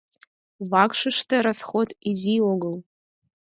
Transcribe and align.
Вакшыште 0.71 1.35
расход 1.45 1.89
изи 2.09 2.35
огыл. 2.51 2.75